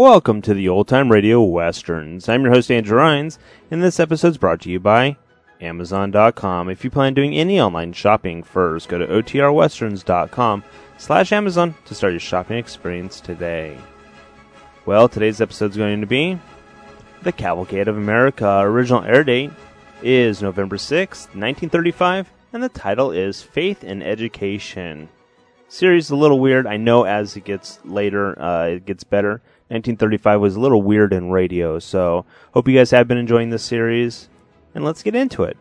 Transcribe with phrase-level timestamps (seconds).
[0.00, 2.26] Welcome to the Old Time Radio Westerns.
[2.26, 3.38] I'm your host, Andrew Rhynes,
[3.70, 5.18] and this episode is brought to you by
[5.60, 6.70] Amazon.com.
[6.70, 10.64] If you plan doing any online shopping first, go to OTRWesterns.com
[10.96, 13.76] slash Amazon to start your shopping experience today.
[14.86, 16.38] Well, today's episode is going to be
[17.20, 18.60] The Cavalcade of America.
[18.60, 19.50] Original air date
[20.02, 25.10] is November 6th, 1935, and the title is Faith in Education.
[25.68, 26.66] Series a little weird.
[26.66, 29.42] I know as it gets later, uh, it gets better.
[29.70, 33.62] 1935 was a little weird in radio, so hope you guys have been enjoying this
[33.62, 34.28] series,
[34.74, 35.56] and let's get into it.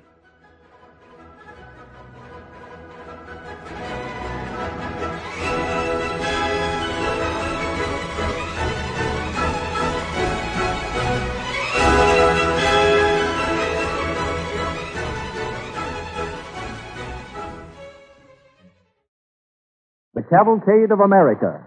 [20.16, 21.64] The Cavalcade of America.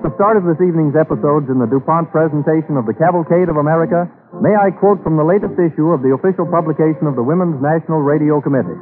[0.00, 3.60] At the start of this evening's episodes in the DuPont presentation of the Cavalcade of
[3.60, 4.08] America,
[4.40, 8.00] may I quote from the latest issue of the official publication of the Women's National
[8.00, 8.80] Radio Committee.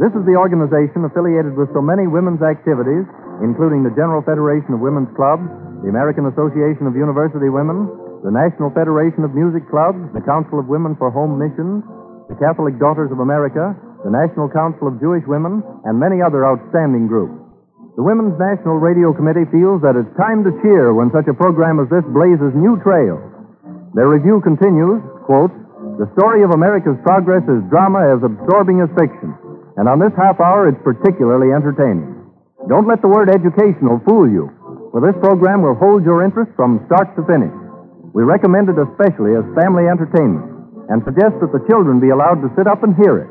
[0.00, 3.04] This is the organization affiliated with so many women's activities,
[3.44, 5.44] including the General Federation of Women's Clubs,
[5.84, 7.84] the American Association of University Women,
[8.24, 11.84] the National Federation of Music Clubs, the Council of Women for Home Missions,
[12.32, 17.04] the Catholic Daughters of America, the National Council of Jewish Women, and many other outstanding
[17.04, 17.36] groups.
[17.98, 21.82] The Women's National Radio Committee feels that it's time to cheer when such a program
[21.82, 23.18] as this blazes new trails.
[23.90, 25.50] Their review continues, quote,
[25.98, 29.34] The story of America's progress is drama as absorbing as fiction,
[29.74, 32.06] and on this half hour it's particularly entertaining.
[32.70, 34.46] Don't let the word educational fool you,
[34.94, 37.50] for this program will hold your interest from start to finish.
[38.14, 40.46] We recommend it especially as family entertainment,
[40.86, 43.30] and suggest that the children be allowed to sit up and hear it.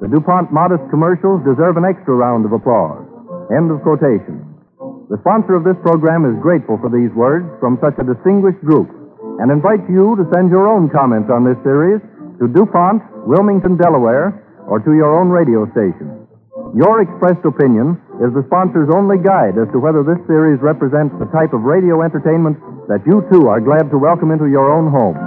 [0.00, 3.09] The DuPont modest commercials deserve an extra round of applause.
[3.50, 4.46] End of quotation.
[5.10, 8.86] The sponsor of this program is grateful for these words from such a distinguished group
[9.42, 11.98] and invites you to send your own comments on this series
[12.38, 14.38] to DuPont, Wilmington, Delaware,
[14.70, 16.30] or to your own radio station.
[16.78, 21.26] Your expressed opinion is the sponsor's only guide as to whether this series represents the
[21.34, 22.54] type of radio entertainment
[22.86, 25.18] that you too are glad to welcome into your own home.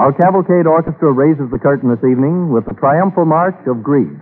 [0.00, 4.16] Our Cavalcade Orchestra raises the curtain this evening with the triumphal march of Greece.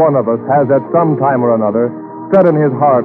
[0.00, 1.92] One of us has at some time or another
[2.32, 3.04] said in his heart,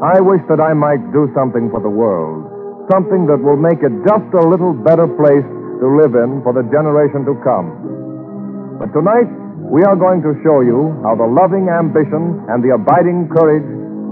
[0.00, 2.48] I wish that I might do something for the world,
[2.88, 5.44] something that will make it just a little better place
[5.84, 8.80] to live in for the generation to come.
[8.80, 9.28] But tonight,
[9.68, 13.66] we are going to show you how the loving ambition and the abiding courage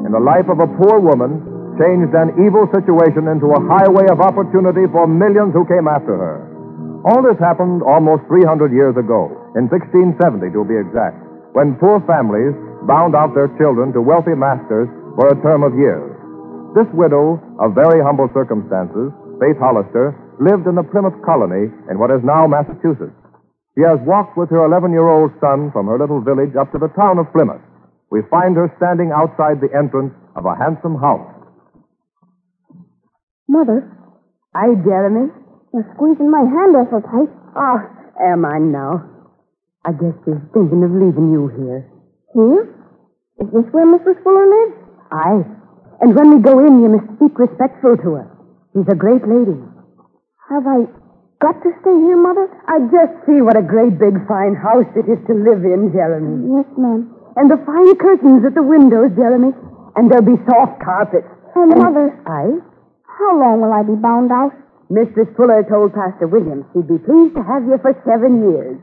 [0.05, 1.41] in the life of a poor woman
[1.79, 6.39] changed an evil situation into a highway of opportunity for millions who came after her.
[7.07, 12.55] All this happened almost 300 years ago, in 1670 to be exact, when poor families
[12.87, 14.89] bound out their children to wealthy masters
[15.19, 16.11] for a term of years.
[16.75, 19.11] This widow of very humble circumstances,
[19.43, 23.17] Faith Hollister, lived in the Plymouth colony in what is now Massachusetts.
[23.75, 26.79] She has walked with her 11 year old son from her little village up to
[26.79, 27.63] the town of Plymouth.
[28.11, 31.27] We find her standing outside the entrance of a handsome house.
[33.49, 33.91] Mother,
[34.55, 35.31] Hi, Jeremy.
[35.75, 37.31] you're squeezing my hand awful tight.
[37.55, 37.79] Oh,
[38.23, 39.10] am I now?
[39.85, 41.81] I guess she's thinking of leaving you here.
[42.37, 42.63] Here?
[43.41, 44.21] Is this where Mrs.
[44.23, 44.77] Fuller lives?
[45.13, 45.45] Aye.
[46.05, 48.27] And when we go in, you must speak respectful to her.
[48.73, 49.57] She's a great lady.
[50.53, 50.85] Have I
[51.41, 52.49] got to stay here, Mother?
[52.69, 56.61] I just see what a great big fine house it is to live in, Jeremy.
[56.61, 57.09] Yes, ma'am.
[57.41, 59.53] And the fine curtains at the windows, Jeremy.
[59.97, 61.27] And there'll be soft carpets.
[61.57, 62.61] And, Mother, Aye?
[63.09, 64.53] how long will I be bound out?
[64.91, 65.31] Mrs.
[65.37, 68.75] Fuller told Pastor Williams she'd be pleased to have you for seven years,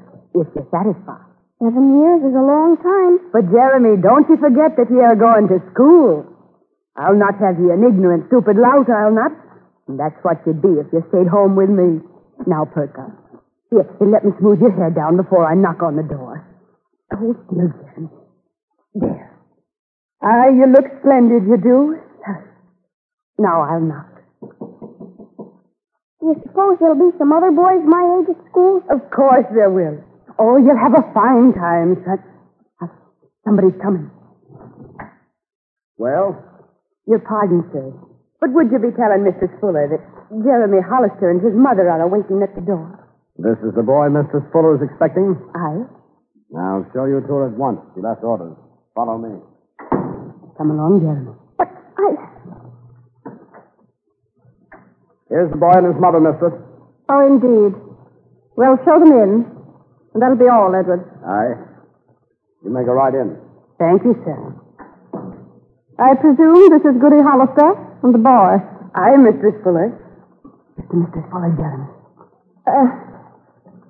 [0.41, 1.25] if you're satisfied.
[1.57, 3.17] Seven years is a long time.
[3.33, 6.25] But, Jeremy, don't you forget that you're going to school.
[6.97, 9.33] I'll not have you an ignorant, stupid lout, I'll not.
[9.87, 12.01] And that's what you'd be if you stayed home with me.
[12.45, 13.13] Now, perk up.
[13.69, 16.45] Here, here, let me smooth your hair down before I knock on the door.
[17.11, 18.09] Hold still, Jeremy.
[18.93, 19.31] There.
[20.21, 21.97] Ah, you look splendid, you do.
[23.39, 24.09] Now I'll knock.
[26.19, 28.81] Do you suppose there'll be some other boys my age at school?
[28.89, 30.01] Of course there will.
[30.39, 32.19] Oh, you'll have a fine time, son.
[32.81, 32.87] Uh,
[33.45, 34.09] Somebody's coming.
[35.97, 36.37] Well?
[37.07, 37.91] Your pardon, sir.
[38.39, 39.49] But would you be telling Mrs.
[39.59, 40.03] Fuller that
[40.43, 42.85] Jeremy Hollister and his mother are awaiting at the door?
[43.37, 44.45] This is the boy Mrs.
[44.51, 45.33] Fuller is expecting?
[45.55, 45.85] Aye.
[46.57, 47.81] I'll show you to her at once.
[47.95, 48.55] She left orders.
[48.93, 49.41] Follow me.
[50.57, 51.33] Come along, Jeremy.
[51.57, 52.13] But I.
[55.29, 56.53] Here's the boy and his mother, mistress.
[57.09, 57.73] Oh, indeed.
[58.55, 59.56] Well, show them in.
[60.17, 61.05] And that'll be all, Edward.
[61.29, 61.53] Aye.
[62.65, 63.37] You may go right in.
[63.77, 64.33] Thank you, sir.
[66.01, 68.57] I presume this is Goody Hollister and the boy.
[68.97, 69.93] Aye, Mistress Fuller.
[70.73, 71.05] Mr.
[71.05, 71.21] Mr.
[71.29, 71.85] Fuller, Jeremy.
[72.65, 72.89] Uh,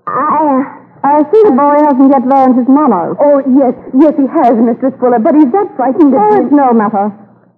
[0.04, 0.62] I, uh,
[1.08, 3.16] I see the boy hasn't yet learned his manners.
[3.24, 6.76] Oh, yes, yes, he has, Mistress Fuller, but he's that frightened Oh, that it's no
[6.76, 7.08] matter.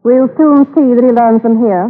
[0.05, 1.89] We'll soon see that he learns them here.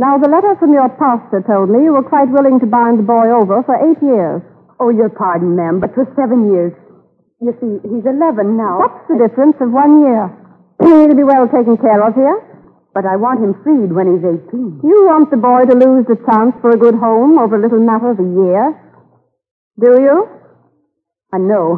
[0.00, 3.04] Now, the letter from your pastor told me you were quite willing to bind the
[3.04, 4.40] boy over for eight years.
[4.78, 6.72] Oh, your pardon, ma'am, but for seven years.
[7.40, 8.80] You see, he's 11 now.
[8.80, 10.28] What's the difference of one year?
[10.80, 12.36] He'll be well taken care of here.
[12.96, 14.80] But I want him freed when he's 18.
[14.80, 17.80] You want the boy to lose the chance for a good home over a little
[17.80, 18.72] matter of a year?
[19.76, 20.16] Do you?
[21.32, 21.76] I know.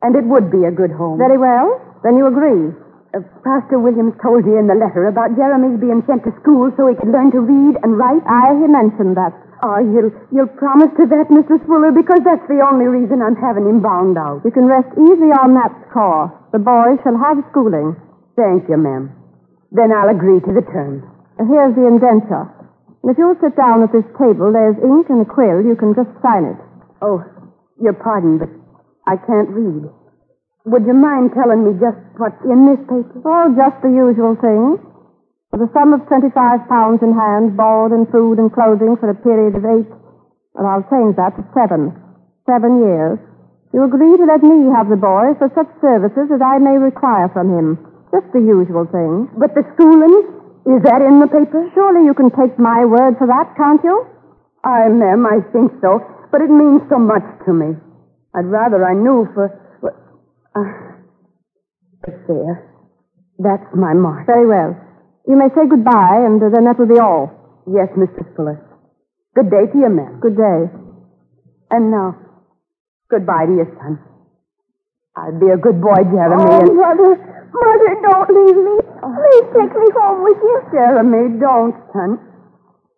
[0.00, 1.20] And it would be a good home.
[1.20, 1.76] Very well.
[2.04, 2.72] Then you agree.
[3.12, 6.88] Uh, Pastor Williams told you in the letter about Jeremy's being sent to school so
[6.88, 8.24] he could learn to read and write.
[8.24, 9.36] I he mentioned that.
[9.66, 11.58] Oh, you'll, you'll promise to that, Mrs.
[11.66, 14.46] Fuller, because that's the only reason I'm having him bound out.
[14.46, 16.30] You can rest easy on that score.
[16.54, 17.98] The boy shall have schooling.
[18.38, 19.10] Thank you, ma'am.
[19.74, 21.02] Then I'll agree to the terms.
[21.42, 22.46] Here's the indenture.
[23.10, 25.58] If you'll sit down at this table, there's ink and a quill.
[25.58, 26.58] You can just sign it.
[27.02, 27.26] Oh,
[27.82, 28.50] your pardon, but
[29.10, 29.90] I can't read.
[30.70, 33.18] Would you mind telling me just what's in this paper?
[33.26, 34.78] Oh, just the usual thing.
[35.50, 36.34] For the sum of 25
[36.68, 39.88] pounds in hand, board and food and clothing for a period of eight,
[40.54, 41.94] well, I'll change that to seven.
[42.48, 43.18] Seven years.
[43.72, 47.28] You agree to let me have the boy for such services as I may require
[47.30, 47.78] from him.
[48.10, 49.28] Just the usual thing.
[49.38, 50.14] But the schooling?
[50.66, 51.62] Is that in the paper?
[51.74, 54.06] Surely you can take my word for that, can't you?
[54.64, 56.02] Aye, ma'am, I think so.
[56.32, 57.76] But it means so much to me.
[58.34, 59.52] I'd rather I knew for.
[59.80, 59.94] for
[60.56, 60.96] uh,
[62.26, 62.72] there.
[63.38, 64.26] That's my mark.
[64.26, 64.74] Very well.
[65.26, 67.30] You may say goodbye, and uh, then that will be all.
[67.66, 68.30] Yes, Mrs.
[68.36, 68.62] Fuller.
[69.34, 70.20] Good day to you, ma'am.
[70.22, 70.60] Good day.
[71.70, 72.14] And now,
[73.10, 73.98] goodbye to your son.
[75.16, 76.46] I'll be a good boy, Jeremy.
[76.46, 76.70] Oh, and...
[76.78, 77.12] Mother,
[77.50, 78.74] Mother, don't leave me.
[79.02, 80.56] Please take me home with you.
[80.70, 82.20] Jeremy, don't, son.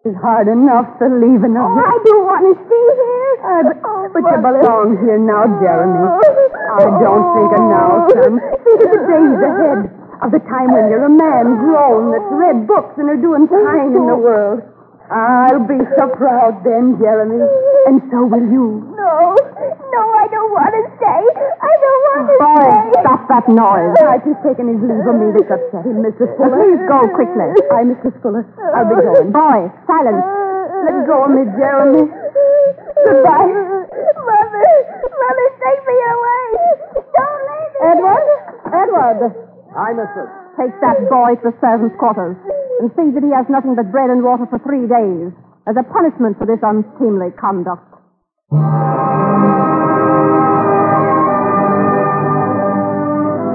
[0.04, 1.80] It's hard enough to leaving of Oh.
[1.80, 3.34] I do want to stay here.
[3.40, 4.60] Uh, but, Oh, but you Mother.
[4.62, 6.06] belong here now, Jeremy.
[6.76, 8.32] I don't think of now, son.
[8.62, 9.80] Think of the days ahead.
[10.18, 13.94] Of the time when you're a man grown that's read books and are doing fine
[13.94, 14.66] in the world.
[15.08, 17.40] I'll be so proud then, Jeremy.
[17.88, 18.82] And so will you.
[18.98, 21.22] No, no, I don't want to stay.
[21.64, 23.00] I don't want to Boy, stay.
[23.00, 23.94] stop that noise.
[24.04, 26.28] Right, he's taken his leave of me that's upset him, Mrs.
[26.36, 26.60] Fuller.
[26.60, 27.48] Please go quickly.
[27.72, 28.12] I, Mrs.
[28.20, 28.44] Fuller.
[28.76, 29.32] I'll be going.
[29.32, 30.24] Boy, silence.
[30.84, 32.04] Let go of me, Jeremy.
[32.04, 33.48] Goodbye.
[33.48, 34.66] Mother,
[35.08, 36.44] Mother, take me away.
[37.16, 37.86] Don't leave me.
[37.96, 38.26] Edward?
[38.76, 39.20] Edward,
[39.76, 40.32] Hi, mistress.
[40.56, 42.36] take that boy to the servants' quarters
[42.80, 45.30] and see that he has nothing but bread and water for three days
[45.68, 47.84] as a punishment for this unseemly conduct.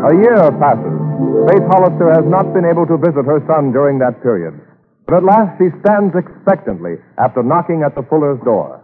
[0.03, 0.95] A year passes.
[1.49, 4.53] Faith Hollister has not been able to visit her son during that period.
[5.07, 8.79] But at last she stands expectantly after knocking at the Fuller's door.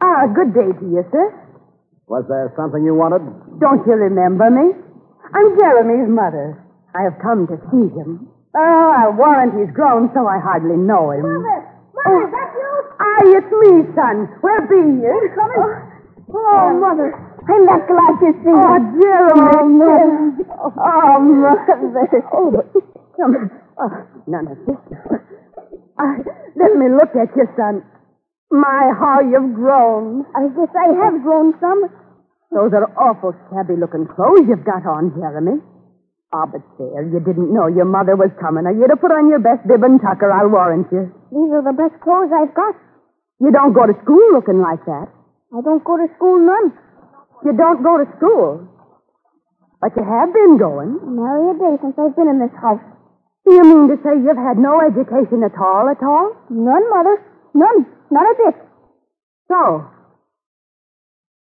[0.00, 1.26] Ah, good day to you, sir.
[2.06, 3.22] Was there something you wanted?
[3.60, 4.72] Don't you remember me?
[5.34, 6.56] I'm Jeremy's mother.
[6.94, 8.28] I have come to see him.
[8.54, 11.26] Oh, I'll warrant he's grown so I hardly know him.
[11.26, 11.58] Mother,
[11.90, 12.70] Mother, is that you?
[13.02, 14.30] Aye, it's me, son.
[14.46, 15.16] Where be you?
[15.34, 15.62] Coming.
[16.30, 17.10] Oh, mother.
[17.50, 19.02] I'm not glad to see Oh, you.
[19.02, 20.46] Jeremy.
[20.54, 22.24] Oh, mother.
[22.32, 22.66] Oh, but
[23.18, 23.50] come on.
[23.78, 23.90] Oh,
[24.26, 24.78] none of this.
[25.98, 26.14] Uh,
[26.56, 27.82] let me look at you, son.
[28.50, 30.24] My, how you've grown.
[30.36, 31.90] I guess I have grown some.
[32.54, 35.58] Those are awful shabby looking clothes you've got on, Jeremy.
[36.30, 39.26] Ah, but there, you didn't know your mother was coming, or you'd have put on
[39.26, 41.10] your best bib and tucker, I'll warrant you.
[41.34, 42.78] These are the best clothes I've got.
[43.42, 45.10] You don't go to school looking like that.
[45.50, 46.70] I don't go to school none.
[47.42, 48.66] You don't go to school.
[49.82, 50.98] But you have been going.
[51.10, 52.82] Nary a day since I've been in this house.
[53.46, 56.34] Do you mean to say you've had no education at all, at all?
[56.50, 57.18] None, Mother.
[57.52, 57.86] None.
[58.10, 58.56] Not a bit.
[59.50, 59.86] So,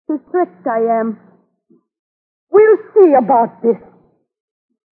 [0.10, 1.22] too strict I am.
[2.50, 3.78] We'll see about this.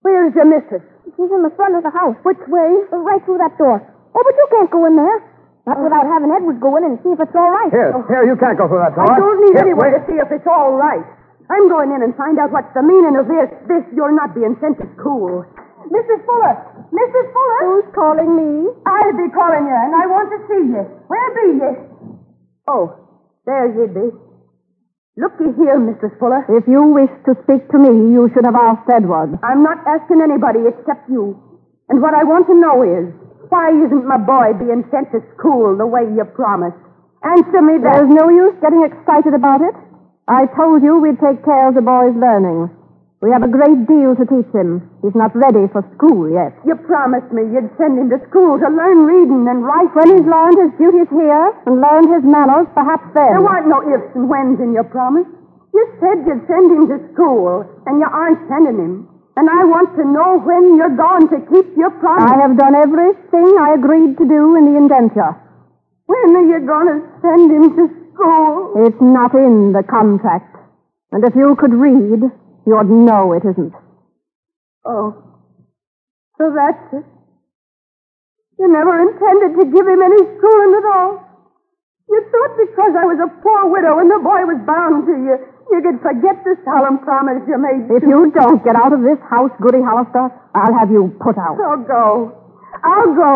[0.05, 0.85] Where's your missus?
[1.17, 2.13] She's in the front of the house.
[2.21, 2.69] Which way?
[2.93, 3.81] Right through that door.
[3.81, 5.17] Oh, but you can't go in there.
[5.65, 7.73] Not without having Edward go in and see if it's all right.
[7.73, 9.09] Here, here, you can't go through that door.
[9.09, 9.97] I don't need Here, anyone wait.
[9.97, 11.03] to see if it's all right.
[11.49, 13.49] I'm going in and find out what's the meaning of this.
[13.67, 15.43] This, you're not being sent to school.
[15.91, 16.19] Mrs.
[16.23, 16.55] Fuller!
[16.93, 17.25] Mrs.
[17.33, 17.59] Fuller!
[17.67, 18.69] Who's calling me?
[18.85, 20.83] I'll be calling you, and I want to see you.
[21.07, 21.71] Where be you?
[22.67, 22.95] Oh,
[23.47, 24.07] there you be.
[25.17, 26.13] Looky here, Mrs.
[26.21, 26.45] Fuller.
[26.45, 29.33] If you wish to speak to me, you should have asked Edward.
[29.41, 31.33] I'm not asking anybody except you.
[31.89, 33.09] And what I want to know is,
[33.49, 36.77] why isn't my boy being sent to school the way you promised?
[37.25, 37.97] Answer me that.
[37.97, 39.73] There's no use getting excited about it.
[40.29, 42.69] I told you we'd take care of the boy's learning.
[43.17, 44.93] We have a great deal to teach him.
[45.01, 46.53] He's not ready for school yet.
[46.61, 49.97] You promised me you'd send him to school to learn reading and writing.
[49.97, 53.33] When he's learned his duties here and learned his manners, perhaps then.
[53.33, 55.25] There weren't no ifs and whens in your promise.
[55.73, 59.09] You said you'd send him to school, and you aren't sending him.
[59.33, 62.21] And I want to know when you're going to keep your promise.
[62.21, 65.33] I have done everything I agreed to do in the indenture.
[66.05, 67.83] When are you going to send him to
[68.13, 68.85] school?
[68.85, 70.53] It's not in the contract.
[71.11, 72.29] And if you could read,
[72.67, 73.73] you'd know it isn't.
[74.83, 75.15] Oh,
[76.37, 77.05] so that's it.
[78.59, 81.23] You never intended to give him any schooling at all.
[82.09, 85.35] You thought because I was a poor widow and the boy was bound to you,
[85.67, 87.91] you could forget the solemn promise you made.
[87.91, 91.59] If you don't get out of this house, Goody Hollister, I'll have you put out.
[91.59, 92.31] I'll go.
[92.83, 93.35] I'll go.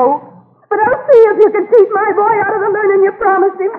[0.71, 3.59] But I'll see if you can keep my boy out of the learning you promised
[3.59, 3.73] him.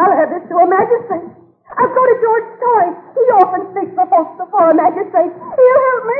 [0.00, 1.43] I'll have this to a magistrate.
[1.78, 2.90] I'll go to George Story.
[3.18, 5.32] He often speaks for folks before a magistrate.
[5.34, 6.18] He'll help me.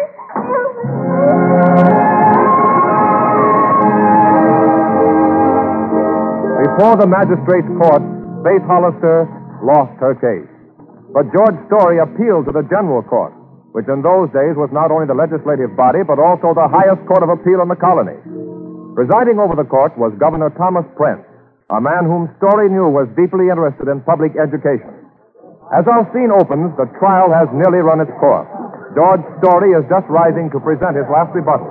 [6.74, 8.02] Before the magistrate's court,
[8.42, 9.30] Faith Hollister
[9.62, 10.50] lost her case.
[11.14, 13.30] But George Story appealed to the general court,
[13.70, 17.22] which in those days was not only the legislative body, but also the highest court
[17.22, 18.18] of appeal in the colony.
[18.98, 21.22] Presiding over the court was Governor Thomas Prince,
[21.70, 25.03] a man whom Story knew was deeply interested in public education.
[25.72, 28.48] As our scene opens, the trial has nearly run its course.
[28.92, 31.70] George Story is just rising to present his last rebuttal.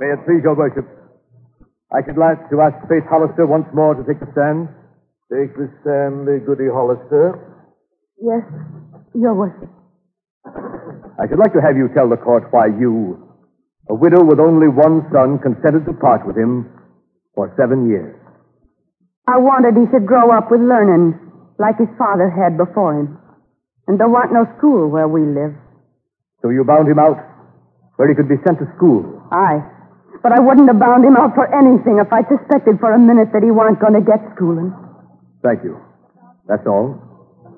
[0.00, 0.88] May it please your worship.
[1.92, 4.68] I should like to ask Faith Hollister once more to take the stand.
[5.30, 7.38] Take the stand, the Goody Hollister.
[8.18, 8.42] Yes,
[9.14, 9.70] your worship.
[11.18, 13.20] I should like to have you tell the court why you,
[13.88, 16.68] a widow with only one son, consented to part with him
[17.34, 18.16] for seven years.
[19.28, 21.25] I wanted he should grow up with learning
[21.58, 23.18] like his father had before him.
[23.86, 25.54] And there weren't no school where we live.
[26.42, 27.16] So you bound him out
[27.96, 29.22] where he could be sent to school.
[29.32, 29.62] Aye.
[30.22, 33.32] But I wouldn't have bound him out for anything if I suspected for a minute
[33.32, 34.74] that he weren't going to get schooling.
[35.42, 35.78] Thank you.
[36.48, 36.98] That's all.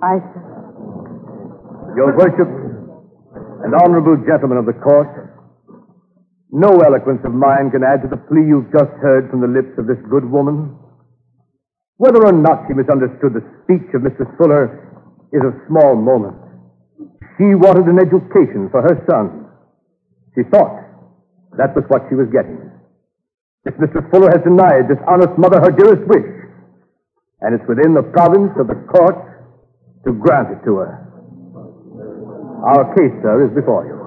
[0.02, 0.22] I
[1.96, 2.48] Your worship
[3.64, 5.10] and honorable gentlemen of the court,
[6.50, 9.74] no eloquence of mine can add to the plea you've just heard from the lips
[9.76, 10.76] of this good woman.
[11.98, 14.22] Whether or not she misunderstood the speech of Mr.
[14.38, 14.70] Fuller
[15.34, 16.38] is of small moment.
[17.34, 19.50] She wanted an education for her son.
[20.34, 20.78] She thought
[21.58, 22.70] that was what she was getting.
[23.66, 24.06] If Mr.
[24.10, 26.30] Fuller has denied this honest mother her dearest wish,
[27.42, 29.18] and it's within the province of the court
[30.06, 31.02] to grant it to her.
[32.62, 33.98] Our case, sir, is before you.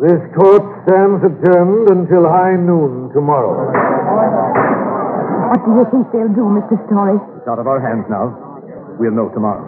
[0.00, 3.68] This court stands adjourned until high noon tomorrow.
[5.50, 6.78] What do you think they'll do, Mr.
[6.86, 7.18] Story?
[7.42, 8.38] It's out of our hands now.
[9.00, 9.66] We'll know tomorrow.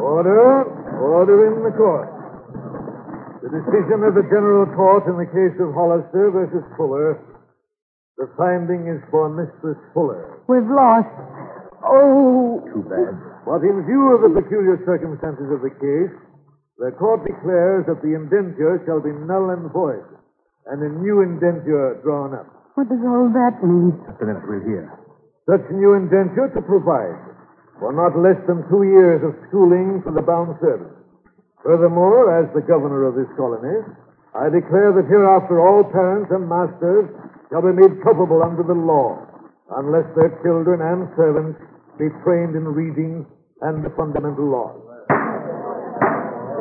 [0.00, 0.64] Order.
[0.96, 2.08] Order in the court.
[3.42, 7.20] The decision of the General Court in the case of Hollister versus Fuller.
[8.16, 10.40] The finding is for Mistress Fuller.
[10.48, 11.12] We've lost.
[11.84, 12.64] Oh.
[12.72, 13.37] Too bad.
[13.48, 16.12] But in view of the peculiar circumstances of the case,
[16.76, 20.04] the court declares that the indenture shall be null and void,
[20.68, 22.44] and a new indenture drawn up.
[22.76, 23.96] What does all that mean?
[24.04, 24.92] Just a minute, we'll hear.
[25.48, 27.16] Such new indenture to provide
[27.80, 31.00] for not less than two years of schooling for the bound servants.
[31.64, 33.80] Furthermore, as the governor of this colony,
[34.36, 37.08] I declare that hereafter all parents and masters
[37.48, 39.24] shall be made culpable under the law,
[39.80, 41.56] unless their children and servants
[41.96, 43.24] be trained in reading
[43.62, 44.78] and the fundamental laws.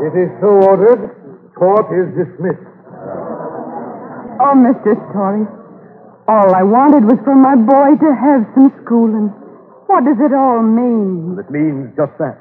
[0.02, 1.14] It is so ordered.
[1.58, 2.66] Court is dismissed.
[4.38, 4.94] Oh, Mr.
[5.10, 5.46] Story.
[6.28, 9.34] All I wanted was for my boy to have some schooling.
[9.88, 11.40] What does it all mean?
[11.40, 12.38] It means just that.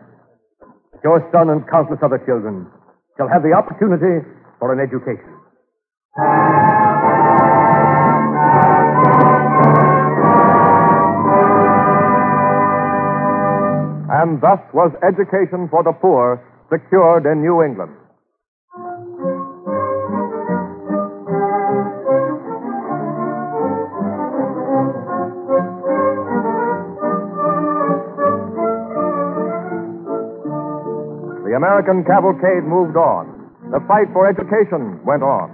[1.05, 2.67] Your son and countless other children
[3.17, 4.27] shall have the opportunity
[4.59, 5.33] for an education.
[14.09, 16.39] And thus was education for the poor
[16.71, 17.91] secured in New England.
[31.47, 33.27] The American cavalcade moved on.
[33.75, 35.51] The fight for education went on.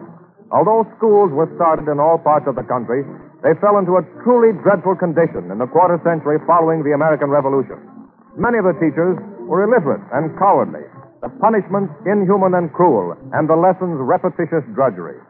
[0.53, 3.01] Although schools were started in all parts of the country,
[3.41, 7.92] they fell into a truly dreadful condition in the quarter century following the American Revolution.
[8.37, 10.89] Many of the teachers were illiterate and cowardly,
[11.21, 15.21] the punishments inhuman and cruel, and the lessons repetitious drudgery.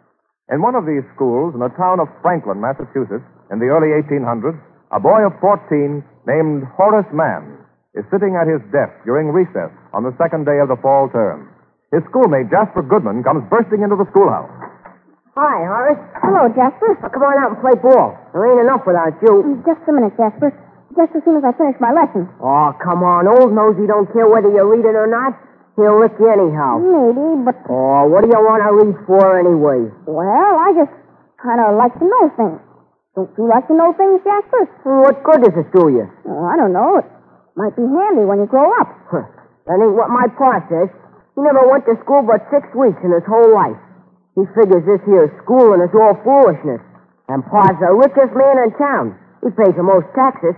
[0.54, 4.54] In one of these schools, in the town of Franklin, Massachusetts, in the early 1800s,
[4.94, 5.98] a boy of 14
[6.30, 7.58] named Horace Mann
[7.98, 11.50] is sitting at his desk during recess on the second day of the fall term.
[11.90, 14.48] His schoolmate, Jasper Goodman, comes bursting into the schoolhouse.
[15.34, 16.00] Hi, Horace.
[16.22, 16.94] Hello, Jasper.
[17.02, 18.16] Well, come on out and play ball.
[18.32, 19.60] There ain't enough without you.
[19.66, 20.52] Just a minute, Jasper.
[20.92, 22.28] Just as soon as I finish my lesson.
[22.42, 23.24] Oh, come on.
[23.26, 25.32] Old Nosey don't care whether you read it or not.
[25.80, 26.76] He'll lick you anyhow.
[26.84, 29.88] Maybe, but, Oh, what do you want to read for anyway?
[30.04, 30.92] well, I just
[31.40, 32.60] kind of like to know things.
[33.16, 34.68] Don't you like to know things, Jasper?
[34.84, 36.04] Hmm, what good does it do you?
[36.28, 37.00] Oh, I don't know.
[37.00, 37.08] It
[37.56, 38.88] might be handy when you grow up.
[39.08, 39.24] Huh.
[39.68, 40.92] That ain't what my pa says.
[41.36, 43.76] He never went to school but six weeks in his whole life.
[44.36, 46.80] He figures this here schooling is all foolishness.
[47.32, 49.16] And pa's the richest man in town.
[49.44, 50.56] He pays the most taxes.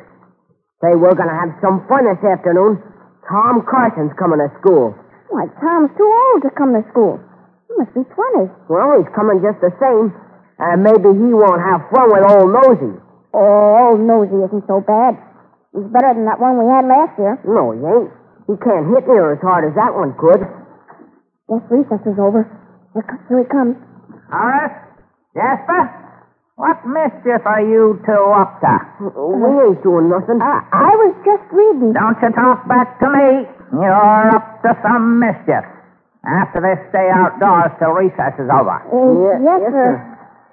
[0.85, 2.77] Say, we're gonna have some fun this afternoon.
[3.25, 4.93] Tom Carson's coming to school.
[5.33, 7.17] Why, Tom's too old to come to school.
[7.65, 8.53] He must be 20.
[8.69, 10.13] Well, he's coming just the same.
[10.61, 13.01] And maybe he won't have fun with old Nosey.
[13.33, 15.17] Oh, old Nosy isn't so bad.
[15.73, 17.41] He's better than that one we had last year.
[17.49, 18.13] No, he ain't.
[18.45, 20.45] He can't hit near as hard as that one could.
[21.49, 22.45] Guess recess is over.
[22.93, 23.81] Here, here he comes.
[24.29, 24.77] Horace?
[25.33, 26.04] Jasper?
[26.55, 28.75] What mischief are you two up to?
[29.11, 30.39] We ain't doing nothing.
[30.39, 31.91] I, I was just reading.
[31.91, 33.51] Don't you talk back to me.
[33.75, 35.67] You're up to some mischief.
[36.23, 38.79] After this, stay outdoors till recess is over.
[38.87, 39.99] Uh, yes, sir.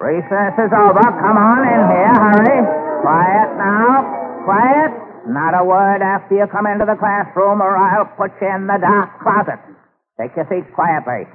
[0.02, 1.06] Recess is over.
[1.06, 2.12] Come on in here.
[2.18, 2.58] Hurry.
[3.06, 4.42] Quiet now.
[4.42, 4.92] Quiet.
[5.30, 8.74] Not a word after you come into the classroom, or I'll put you in the
[8.82, 9.62] dark closet.
[10.18, 11.30] Take your seats quietly.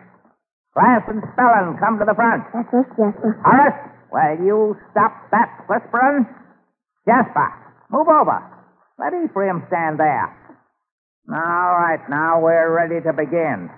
[0.75, 2.43] Class and spelling, come to the front.
[2.51, 3.39] That's us, Jasper.
[3.47, 3.79] Horace,
[4.11, 6.25] will you stop that whispering?
[7.07, 7.49] Jasper,
[7.91, 8.39] move over.
[8.99, 10.27] Let Ephraim stand there.
[11.29, 13.69] All right, now we're ready to begin.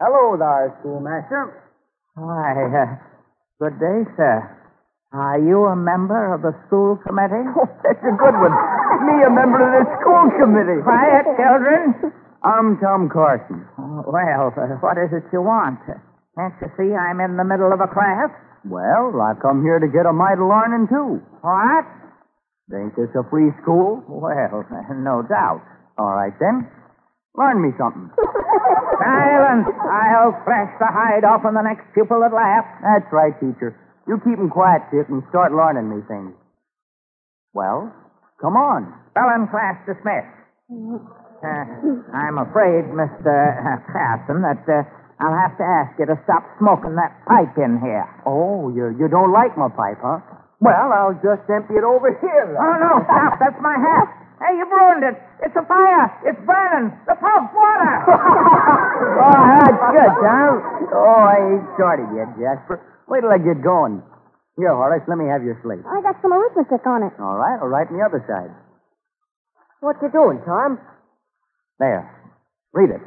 [0.00, 1.54] Hello there, schoolmaster.
[2.14, 2.98] Why, uh,
[3.62, 4.42] good day, sir.
[5.12, 7.46] Are you a member of the school committee?
[7.56, 8.54] Oh, that's a good one.
[9.08, 10.82] Me, a member of the school committee.
[10.84, 12.12] Quiet, children.
[12.44, 13.64] I'm Tom Carson.
[13.78, 15.80] Oh, well, uh, what is it you want?
[16.36, 18.30] Can't you see I'm in the middle of a class?
[18.68, 21.24] Well, I've come here to get a mite of learning, too.
[21.40, 21.84] What?
[22.68, 24.04] Ain't this a free school?
[24.06, 24.64] Well,
[25.00, 25.64] no doubt.
[25.96, 26.68] All right, then.
[27.36, 28.10] Learn me something.
[29.00, 29.68] Silence!
[29.72, 32.68] I'll flash the hide off on the next pupil that laughs.
[32.82, 33.72] That's right, teacher.
[34.08, 36.34] You keep 'em quiet, Dick, and start learning me things.
[37.54, 37.92] Well,
[38.40, 38.92] come on.
[39.12, 40.34] Spelling class dismissed.
[41.38, 41.62] Uh,
[42.18, 43.22] I'm afraid, Mr.
[43.86, 44.82] Carson, that uh,
[45.18, 48.06] I'll have to ask you to stop smoking that pipe in here.
[48.22, 50.22] Oh, you, you don't like my pipe, huh?
[50.62, 52.44] Well, I'll just empty it over here.
[52.50, 52.58] then.
[52.58, 53.38] Oh, no, stop.
[53.42, 54.06] That's my hat.
[54.38, 55.18] Hey, you've ruined it.
[55.42, 56.06] It's a fire.
[56.22, 56.94] It's burning.
[57.10, 57.94] The pump water.
[59.26, 60.52] oh, that's good, Tom.
[60.94, 62.78] Oh, I ain't started yet, Jasper.
[63.10, 64.02] Wait till I get going.
[64.54, 65.82] Here, Horace, let me have your slate.
[65.86, 67.14] I got some arithmetic on it.
[67.18, 68.50] All right, I'll write on the other side.
[69.82, 70.78] What you doing, Tom?
[71.78, 72.06] There.
[72.74, 73.02] Read it.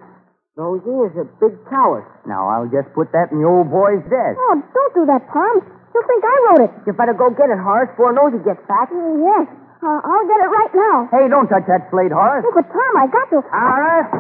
[0.60, 2.04] Nosy is a big coward.
[2.28, 4.36] Now, I'll just put that in the old boy's desk.
[4.36, 5.64] Oh, don't do that, Tom.
[5.96, 6.72] You'll think I wrote it.
[6.88, 8.92] You better go get it, Horace, before Nosy gets back.
[8.92, 9.48] Uh, yes.
[9.82, 10.98] Uh, I'll get it right now.
[11.10, 12.44] Hey, don't touch that slate, Horace.
[12.48, 13.40] Oh, but Tom, I got to.
[13.48, 14.12] Horace,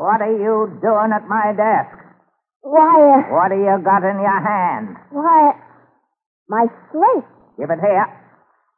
[0.00, 1.94] what are you doing at my desk?
[2.64, 4.96] Why, uh, What do you got in your hand?
[5.12, 5.52] why,
[6.48, 7.28] my slate.
[7.60, 8.08] Give it here.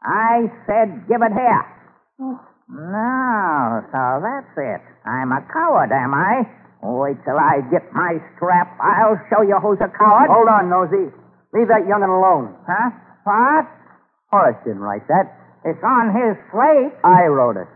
[0.02, 1.62] I said give it here.
[2.20, 2.38] Oh.
[2.68, 4.82] No, so that's it.
[5.06, 6.42] I'm a coward, am I?
[6.86, 8.78] Wait till I get my strap.
[8.78, 10.30] I'll show you who's a coward.
[10.30, 11.10] Hold on, Nosey.
[11.50, 12.54] Leave that young'un alone.
[12.62, 12.94] Huh?
[13.26, 13.66] What?
[14.30, 15.26] Horace didn't write that.
[15.66, 16.94] It's on his slate.
[17.02, 17.66] I wrote it.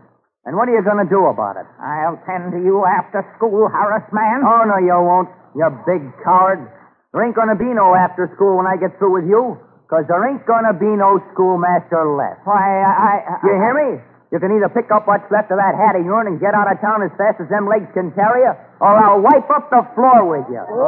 [0.47, 1.67] And what are you going to do about it?
[1.77, 4.47] I'll tend to you after school, Horace Mann.
[4.47, 5.29] Oh, no, you won't.
[5.59, 6.63] You big coward.
[7.11, 9.59] There ain't going to be no after school when I get through with you.
[9.83, 12.47] Because there ain't going to be no schoolmaster left.
[12.47, 13.15] Why, I, I.
[13.43, 13.89] You hear me?
[14.31, 16.71] You can either pick up what's left of that hat of yourn and get out
[16.71, 19.83] of town as fast as them legs can carry you, or I'll wipe up the
[19.91, 20.63] floor with you.
[20.63, 20.79] I'll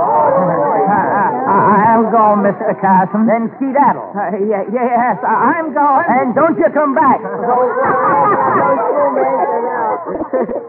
[2.08, 2.72] go, Mr.
[2.80, 3.28] Carson.
[3.28, 4.16] Then skedaddle.
[4.16, 6.06] Uh, ye- yes, I- I'm going.
[6.08, 7.20] And don't you come back.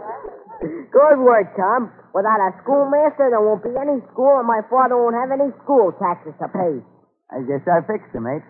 [0.90, 1.92] Good work, Tom.
[2.14, 5.92] Without a schoolmaster, there won't be any school, and my father won't have any school
[5.98, 6.74] taxes to pay.
[7.30, 8.42] I guess I fixed him, mate.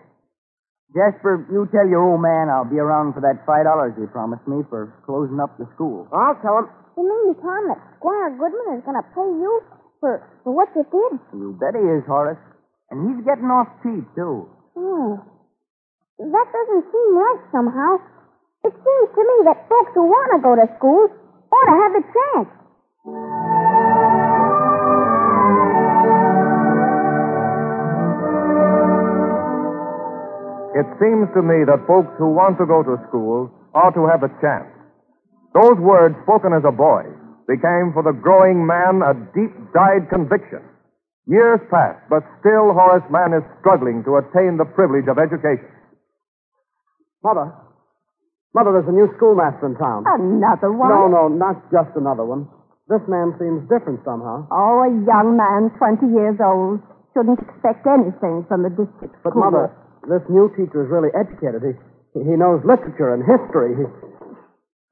[0.95, 4.47] Jasper, you tell your old man I'll be around for that five dollars he promised
[4.47, 6.07] me for closing up the school.
[6.15, 6.71] I'll tell him.
[6.95, 9.59] You mean, Tom, that Squire Goodman is going to pay you
[9.99, 11.19] for, for what you did?
[11.35, 12.39] You bet he is, Horace.
[12.87, 14.47] And he's getting off cheap, too.
[14.71, 15.19] Hmm.
[16.23, 17.99] That doesn't seem right somehow.
[18.63, 21.11] It seems to me that folks who want to go to school
[21.51, 22.49] ought to have the chance.
[30.75, 34.27] It seems to me that folks who want to go to school ought to have
[34.27, 34.67] a chance.
[35.55, 37.07] Those words spoken as a boy
[37.47, 40.59] became for the growing man a deep dyed conviction.
[41.31, 45.71] Years pass, but still Horace Mann is struggling to attain the privilege of education.
[47.23, 47.49] Mother.
[48.53, 50.03] Mother, there's a new schoolmaster in town.
[50.05, 50.91] Another one?
[50.91, 52.45] No, no, not just another one.
[52.87, 54.45] This man seems different somehow.
[54.53, 56.83] Oh, a young man, 20 years old.
[57.17, 59.49] Shouldn't expect anything from the district But, school.
[59.49, 59.73] Mother,
[60.09, 61.61] this new teacher is really educated.
[62.13, 63.75] He, he knows literature and history.
[63.75, 63.85] He,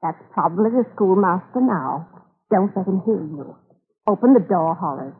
[0.02, 2.08] That's probably the schoolmaster now.
[2.50, 3.56] Don't let him hear you.
[4.06, 5.16] Open the door, Horace.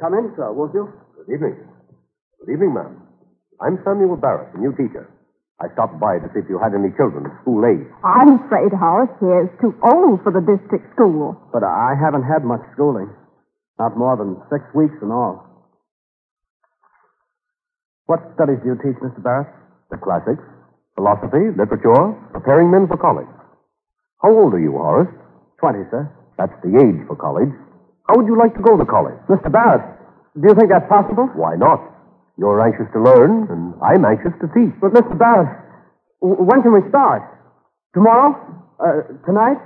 [0.00, 0.88] come in, sir, won't you?
[1.26, 1.56] Good evening.
[2.40, 3.02] Good evening, ma'am.
[3.60, 5.10] I'm Samuel Barrett, the new teacher.
[5.60, 7.82] I stopped by to see if you had any children of school age.
[8.06, 11.34] I'm afraid Horace here is too old for the district school.
[11.52, 13.10] But I haven't had much schooling.
[13.78, 15.42] Not more than six weeks in all.
[18.08, 19.20] What studies do you teach, Mr.
[19.20, 19.52] Barrett?
[19.92, 20.40] The classics,
[20.96, 23.28] philosophy, literature, preparing men for college.
[24.24, 25.12] How old are you, Horace?
[25.60, 26.08] Twenty, sir.
[26.40, 27.52] That's the age for college.
[28.08, 29.16] How would you like to go to college?
[29.28, 29.52] Mr.
[29.52, 29.84] Barrett,
[30.40, 31.28] do you think that's possible?
[31.36, 31.84] Why not?
[32.40, 34.72] You're anxious to learn, and I'm anxious to teach.
[34.80, 35.12] But, Mr.
[35.18, 35.52] Barrett,
[36.24, 37.22] w- when can we start?
[37.92, 38.32] Tomorrow?
[38.80, 39.58] Uh, tonight?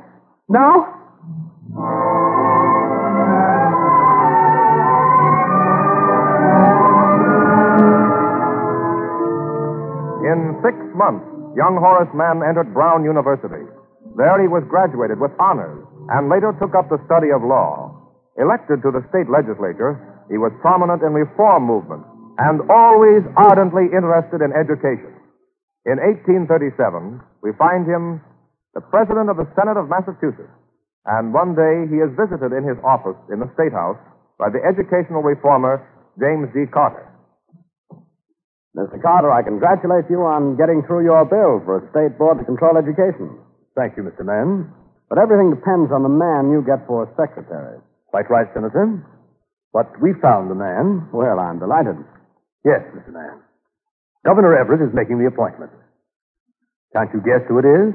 [0.49, 0.99] Now?
[10.33, 13.69] In six months, young Horace Mann entered Brown University.
[14.17, 17.93] There he was graduated with honors and later took up the study of law.
[18.41, 20.01] Elected to the state legislature,
[20.33, 22.09] he was prominent in reform movements
[22.41, 25.13] and always ardently interested in education.
[25.85, 28.25] In 1837, we find him
[28.73, 30.57] the president of the Senate of Massachusetts,
[31.05, 34.01] and one day he is visited in his office in the State House
[34.41, 35.85] by the educational reformer
[36.17, 36.65] James D.
[36.73, 37.12] Carter.
[38.73, 38.97] Mr.
[39.05, 42.81] Carter, I congratulate you on getting through your bill for a state board to control
[42.81, 43.37] education.
[43.77, 44.25] Thank you, Mr.
[44.25, 44.73] Mann.
[45.13, 47.77] But everything depends on the man you get for secretary.
[48.09, 49.05] Quite right, Senator.
[49.77, 51.09] But we found the man.
[51.13, 52.01] Well, I'm delighted.
[52.65, 53.13] Yes, Mr.
[53.13, 53.45] Mann.
[54.25, 55.73] Governor Everett is making the appointment.
[56.97, 57.93] Can't you guess who it is?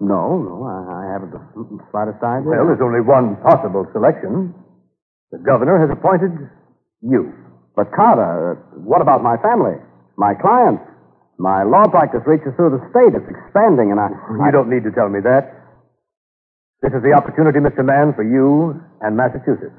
[0.00, 1.42] No, no, I, I haven't the
[1.90, 2.48] slightest idea.
[2.48, 4.54] Well, there's only one possible selection.
[5.32, 6.32] The governor has appointed
[7.02, 7.34] you.
[7.74, 9.76] But Carter, uh, what about my family?
[10.18, 10.82] My clients?
[11.38, 13.14] My law practice reaches through the state.
[13.14, 14.10] It's expanding, and I.
[14.10, 15.54] You don't need to tell me that.
[16.82, 17.86] This is the opportunity, Mr.
[17.86, 19.78] Mann, for you and Massachusetts.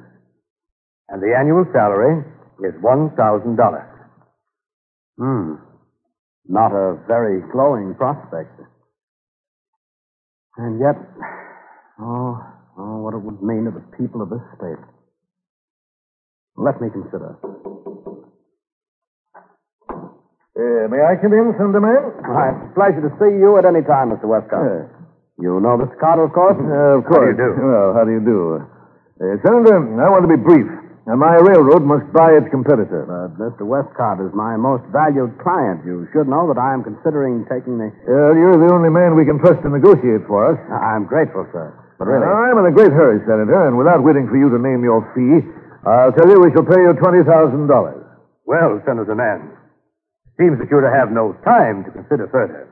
[1.10, 2.23] And the annual salary
[2.63, 3.19] is $1,000.
[5.19, 5.56] Hmm.
[6.47, 8.56] Not a very glowing prospect.
[10.58, 10.95] And yet,
[11.99, 12.39] oh,
[12.78, 14.80] oh, what it would mean to the people of this state.
[16.56, 17.36] Let me consider.
[20.60, 22.04] Uh, may I come in, Senator Mann?
[22.28, 24.28] Why, it's a pleasure to see you at any time, Mr.
[24.28, 24.91] Westcott.
[25.39, 25.95] You know Mr.
[26.04, 26.60] Carter, of course?
[26.60, 27.32] Uh, of How do course.
[27.32, 27.50] you do?
[27.63, 28.39] Well, how do you do?
[29.24, 30.67] Uh, Senator, I want to be brief.
[31.08, 33.08] Now, my railroad must buy its competitor.
[33.08, 33.63] But Mr.
[33.63, 35.82] Westcott is my most valued client.
[35.88, 37.89] You should know that I am considering taking the.
[38.06, 40.60] Uh, you're the only man we can trust to negotiate for us.
[40.69, 41.72] I'm grateful, sir.
[41.98, 42.28] But really.
[42.28, 45.39] I'm in a great hurry, Senator, and without waiting for you to name your fee,
[45.88, 47.26] I'll tell you we shall pay you $20,000.
[48.45, 49.56] Well, Senator Mann,
[50.39, 52.71] seems that you're to have no time to consider further.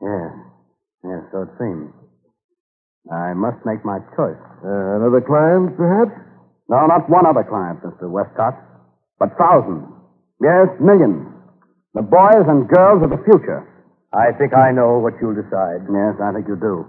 [0.00, 0.32] Yes.
[1.04, 1.92] Yes, so it seems.
[3.12, 4.40] I must make my choice.
[4.64, 6.16] Uh, another client, perhaps?
[6.70, 8.08] No, not one other client, Mr.
[8.08, 8.56] Westcott,
[9.18, 9.84] but thousands.
[10.40, 11.28] Yes, millions.
[11.94, 13.68] The boys and girls of the future.
[14.14, 15.84] I think I know what you'll decide.
[15.90, 16.86] Yes, I think you do.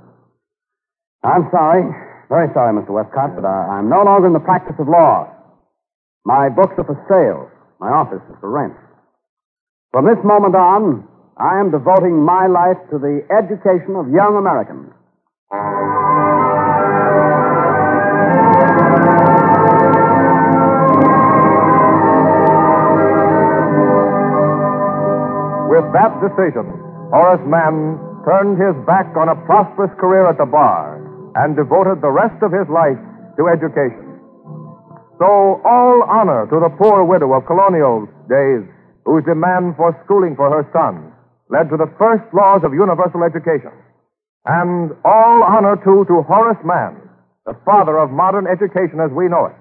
[1.23, 1.83] I'm sorry,
[2.29, 2.91] very sorry, Mr.
[2.91, 5.27] Westcott, but I, I'm no longer in the practice of law.
[6.25, 7.49] My books are for sale.
[7.79, 8.75] My office is for rent.
[9.93, 11.05] From this moment on,
[11.37, 14.89] I am devoting my life to the education of young Americans.
[25.69, 26.65] With that decision,
[27.13, 30.97] Horace Mann turned his back on a prosperous career at the bar
[31.37, 32.97] and devoted the rest of his life
[33.37, 34.17] to education.
[35.21, 38.72] So, all honor to the poor widow of colonial days
[39.05, 41.11] whose demand for schooling for her son
[41.49, 43.71] led to the first laws of universal education.
[44.45, 46.99] And all honor, too, to Horace Mann,
[47.45, 49.55] the father of modern education as we know it,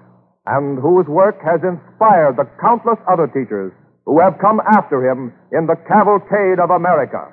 [0.45, 3.71] and whose work has inspired the countless other teachers
[4.05, 7.31] who have come after him in the cavalcade of America.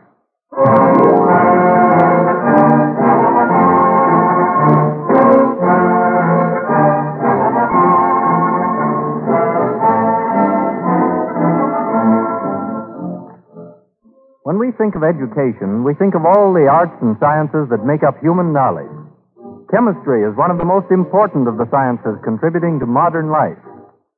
[14.41, 18.01] When we think of education, we think of all the arts and sciences that make
[18.01, 18.89] up human knowledge.
[19.69, 23.61] Chemistry is one of the most important of the sciences contributing to modern life,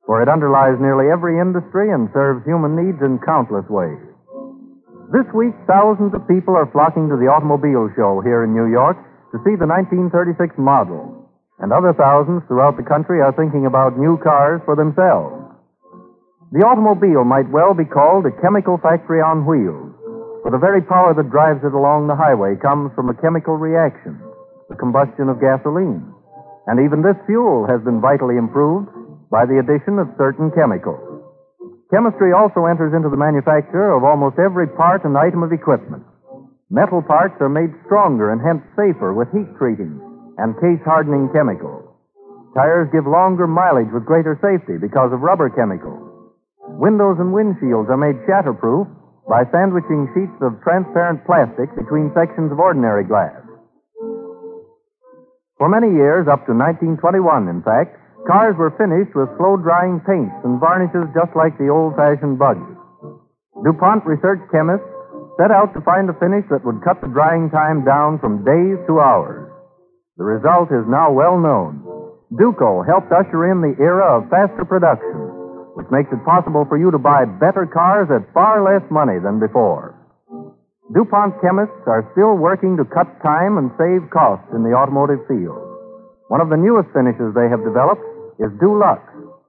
[0.07, 3.99] for it underlies nearly every industry and serves human needs in countless ways.
[5.11, 8.95] This week, thousands of people are flocking to the automobile show here in New York
[9.35, 11.27] to see the 1936 model,
[11.59, 15.35] and other thousands throughout the country are thinking about new cars for themselves.
[16.55, 19.91] The automobile might well be called a chemical factory on wheels,
[20.43, 24.19] for the very power that drives it along the highway comes from a chemical reaction,
[24.67, 26.03] the combustion of gasoline.
[26.67, 28.91] And even this fuel has been vitally improved
[29.31, 30.99] by the addition of certain chemicals.
[31.95, 36.03] Chemistry also enters into the manufacture of almost every part and item of equipment.
[36.67, 39.95] Metal parts are made stronger and hence safer with heat treating
[40.43, 41.87] and case hardening chemicals.
[42.51, 46.03] Tires give longer mileage with greater safety because of rubber chemicals.
[46.75, 48.89] Windows and windshields are made shatterproof
[49.27, 53.39] by sandwiching sheets of transparent plastic between sections of ordinary glass.
[55.57, 57.95] For many years, up to 1921, in fact,
[58.27, 62.67] cars were finished with slow drying paints and varnishes just like the old fashioned buggy.
[63.63, 64.87] DuPont research chemists
[65.39, 68.77] set out to find a finish that would cut the drying time down from days
[68.91, 69.47] to hours.
[70.17, 71.81] The result is now well known.
[72.37, 75.42] Duco helped usher in the era of faster production,
[75.73, 79.41] which makes it possible for you to buy better cars at far less money than
[79.41, 79.97] before.
[80.93, 85.57] DuPont chemists are still working to cut time and save costs in the automotive field.
[86.29, 88.05] One of the newest finishes they have developed
[88.37, 89.01] is Dulux,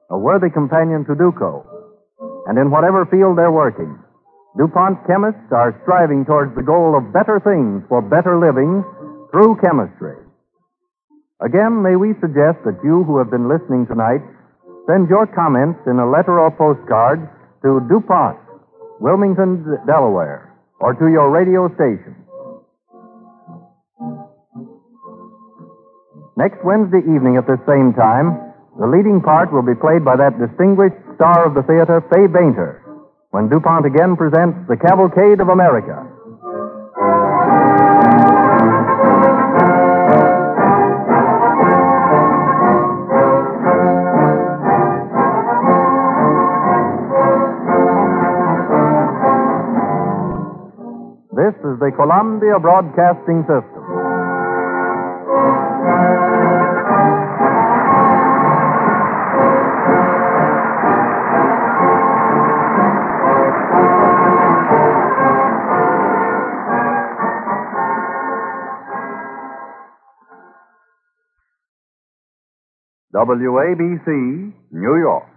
[0.08, 1.64] a worthy companion to Duco.
[2.48, 3.98] And in whatever field they're working,
[4.56, 8.84] DuPont chemists are striving towards the goal of better things for better living
[9.32, 10.16] through chemistry.
[11.42, 14.22] Again, may we suggest that you who have been listening tonight
[14.86, 17.24] send your comments in a letter or postcard
[17.62, 18.36] to DuPont,
[19.00, 22.14] Wilmington, Delaware, or to your radio station.
[26.36, 30.34] Next Wednesday evening at the same time, the leading part will be played by that
[30.36, 32.82] distinguished star of the theater, Fay Bainter,
[33.30, 36.13] when DuPont again presents The Cavalcade of America.
[51.52, 53.84] The Columbia Broadcasting System.
[73.14, 75.33] WABC, New York.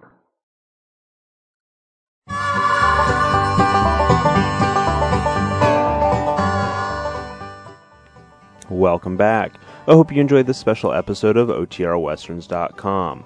[8.77, 9.53] Welcome back.
[9.87, 13.23] I hope you enjoyed this special episode of OTRWesterns.com.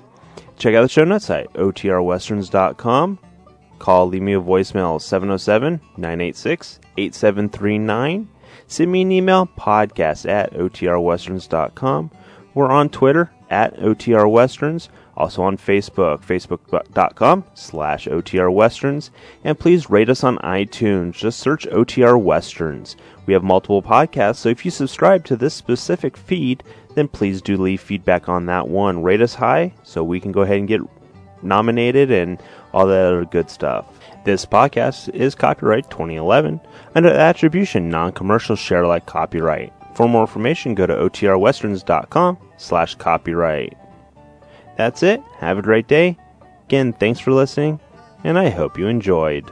[0.57, 3.19] Check out the show notes site, OTRWesterns.com.
[3.77, 8.29] Call, leave me a voicemail, 707 986 8739.
[8.67, 12.11] Send me an email, podcast at OTRWesterns.com.
[12.53, 14.87] We're on Twitter at OTR Westerns,
[15.21, 19.11] also on Facebook, facebook.com slash OTR Westerns,
[19.43, 21.13] and please rate us on iTunes.
[21.13, 22.95] Just search OTR Westerns.
[23.27, 26.63] We have multiple podcasts, so if you subscribe to this specific feed,
[26.95, 29.03] then please do leave feedback on that one.
[29.03, 30.81] Rate us high so we can go ahead and get
[31.43, 32.41] nominated and
[32.73, 33.85] all that other good stuff.
[34.25, 36.59] This podcast is copyright 2011
[36.95, 39.71] under attribution non-commercial share alike copyright.
[39.95, 43.77] For more information, go to otrwesterns.com slash copyright.
[44.81, 45.21] That's it.
[45.37, 46.17] Have a great day.
[46.65, 47.79] Again, thanks for listening,
[48.23, 49.45] and I hope you enjoyed.